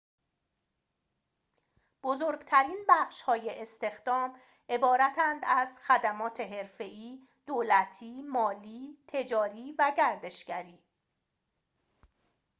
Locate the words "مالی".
8.21-8.97